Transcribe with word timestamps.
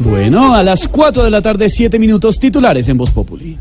Bueno, 0.00 0.54
a 0.54 0.62
las 0.62 0.86
4 0.86 1.24
de 1.24 1.30
la 1.30 1.42
tarde, 1.42 1.68
7 1.68 1.98
minutos 1.98 2.38
titulares 2.38 2.88
en 2.88 2.96
Voz 2.96 3.10
Populi. 3.10 3.58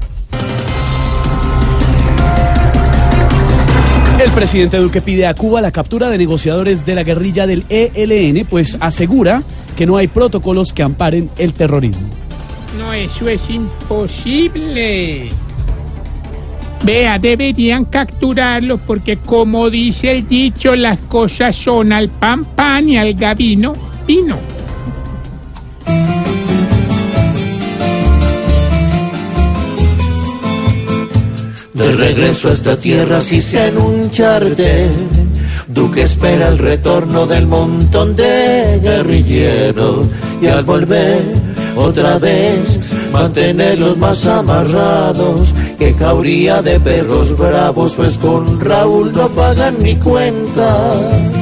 El 4.24 4.32
presidente 4.32 4.78
Duque 4.78 5.02
pide 5.02 5.26
a 5.26 5.34
Cuba 5.34 5.62
la 5.62 5.72
captura 5.72 6.10
de 6.10 6.18
negociadores 6.18 6.86
de 6.86 6.96
la 6.96 7.04
guerrilla 7.04 7.48
del 7.48 7.66
ELN, 7.70 8.46
pues 8.46 8.78
asegura 8.80 9.42
que 9.76 9.86
no 9.86 9.98
hay 9.98 10.08
protocolos 10.08 10.74
que 10.74 10.84
amparen 10.84 11.30
el 11.38 11.54
terrorismo. 11.54 12.08
No, 12.78 12.94
eso 12.94 13.28
es 13.30 13.50
imposible. 13.50 15.30
Vea, 16.84 17.18
deberían 17.18 17.86
capturarlos 17.86 18.80
porque 18.86 19.18
como 19.18 19.70
dice 19.70 20.12
el 20.12 20.28
dicho, 20.28 20.76
las 20.76 21.00
cosas 21.00 21.56
son 21.56 21.92
al 21.92 22.10
pan 22.10 22.46
pan 22.46 22.90
y 22.90 22.98
al 22.98 23.14
gabino 23.14 23.74
vino. 24.06 24.57
De 31.88 31.96
regreso 31.96 32.50
a 32.50 32.52
esta 32.52 32.76
tierra 32.76 33.22
si 33.22 33.42
se 33.42 33.70
en 33.70 33.78
un 33.78 34.10
charter. 34.10 34.90
Duque 35.70 36.02
espera 36.02 36.50
el 36.50 36.58
retorno 36.58 37.26
del 37.26 37.48
montón 37.48 38.14
de 38.14 38.78
guerrilleros 38.84 40.06
y 40.42 40.48
al 40.48 40.66
volver 40.66 41.22
otra 41.78 42.20
vez 42.20 42.60
mantenerlos 43.14 43.96
más 43.96 44.26
amarrados 44.26 45.54
que 45.80 45.94
cauría 45.94 46.62
de 46.62 46.78
perros 46.78 47.38
bravos 47.38 47.94
pues 47.96 48.18
con 48.18 48.60
Raúl 48.60 49.14
no 49.14 49.30
pagan 49.30 49.78
ni 49.82 49.96
cuentas. 49.96 51.37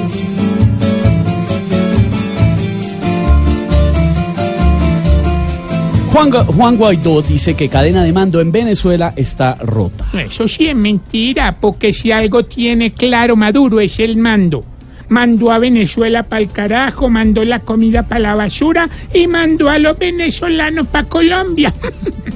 Juan, 6.15 6.31
Juan 6.31 6.77
Guaidó 6.77 7.21
dice 7.21 7.55
que 7.55 7.67
cadena 7.67 8.01
de 8.01 8.13
mando 8.13 8.39
en 8.39 8.49
Venezuela 8.49 9.11
está 9.17 9.55
rota. 9.55 10.07
Eso 10.13 10.47
sí 10.47 10.69
es 10.69 10.75
mentira, 10.75 11.57
porque 11.59 11.91
si 11.91 12.13
algo 12.13 12.45
tiene 12.45 12.93
claro 12.93 13.35
Maduro 13.35 13.81
es 13.81 13.99
el 13.99 14.15
mando. 14.15 14.63
Mandó 15.09 15.51
a 15.51 15.59
Venezuela 15.59 16.23
para 16.23 16.41
el 16.41 16.49
carajo, 16.49 17.09
mandó 17.09 17.43
la 17.43 17.59
comida 17.59 18.07
para 18.07 18.21
la 18.21 18.35
basura 18.35 18.89
y 19.13 19.27
mandó 19.27 19.69
a 19.69 19.77
los 19.77 19.99
venezolanos 19.99 20.87
para 20.87 21.05
Colombia. 21.09 21.73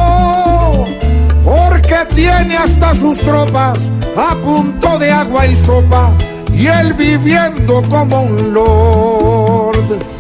Porque 1.44 1.96
tiene 2.16 2.58
hasta 2.58 2.94
sus 2.96 3.18
tropas 3.20 3.80
a 4.16 4.36
punto 4.36 5.00
de 5.00 5.12
agua 5.12 5.48
y 5.48 5.56
sopa 5.56 6.12
y 6.54 6.68
él 6.68 6.94
viviendo 6.94 7.82
como 7.90 8.24
un 8.24 8.54
lord. 8.54 10.17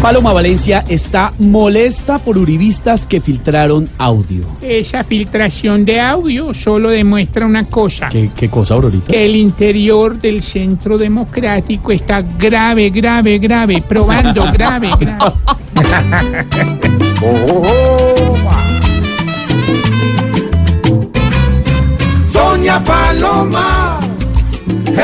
Paloma 0.00 0.32
Valencia 0.32 0.82
está 0.88 1.34
molesta 1.38 2.18
por 2.18 2.38
uribistas 2.38 3.06
que 3.06 3.20
filtraron 3.20 3.86
audio. 3.98 4.46
Esa 4.62 5.04
filtración 5.04 5.84
de 5.84 6.00
audio 6.00 6.54
solo 6.54 6.88
demuestra 6.88 7.44
una 7.44 7.66
cosa. 7.66 8.08
¿Qué, 8.08 8.30
qué 8.34 8.48
cosa, 8.48 8.74
Aurorita? 8.74 9.12
que 9.12 9.26
el 9.26 9.36
interior 9.36 10.18
del 10.18 10.42
centro 10.42 10.96
democrático 10.96 11.92
está 11.92 12.22
grave, 12.22 12.88
grave, 12.88 13.38
grave, 13.38 13.82
probando 13.86 14.50
grave, 14.52 14.90
grave. 14.98 15.34
Doña 22.32 22.82
Paloma 22.82 24.00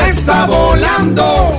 está 0.09 0.47
volando. 0.47 1.51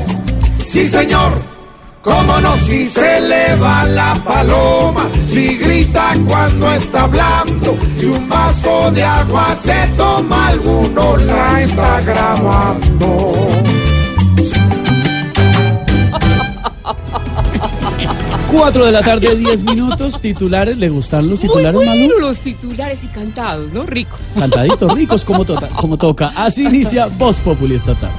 Sí, 0.64 0.86
señor. 0.86 1.57
Cómo 2.02 2.40
no, 2.40 2.56
si 2.58 2.88
se 2.88 3.20
le 3.20 3.56
va 3.56 3.84
la 3.84 4.14
paloma, 4.24 5.08
si 5.26 5.56
grita 5.58 6.14
cuando 6.26 6.70
está 6.72 7.02
hablando, 7.04 7.76
si 7.98 8.06
un 8.06 8.28
vaso 8.28 8.90
de 8.92 9.02
agua 9.02 9.56
se 9.62 9.88
toma, 9.96 10.48
alguno 10.48 11.16
la 11.18 11.62
está 11.62 12.00
grabando. 12.02 13.34
Cuatro 18.50 18.86
de 18.86 18.92
la 18.92 19.02
tarde, 19.02 19.36
10 19.36 19.62
minutos. 19.64 20.20
Titulares, 20.20 20.78
¿le 20.78 20.88
gustan 20.88 21.28
los 21.28 21.38
Muy 21.40 21.48
titulares, 21.48 21.74
bueno 21.74 21.90
Malu? 21.92 22.20
los 22.20 22.38
titulares 22.38 23.04
y 23.04 23.08
cantados, 23.08 23.72
¿no? 23.72 23.82
Rico. 23.82 24.16
Cantaditos 24.38 24.92
ricos 24.94 25.24
como, 25.24 25.44
tota- 25.44 25.68
como 25.68 25.96
toca. 25.98 26.32
Así 26.34 26.64
inicia 26.64 27.06
Voz 27.06 27.38
Populi 27.40 27.74
esta 27.74 27.94
tarde. 27.94 28.14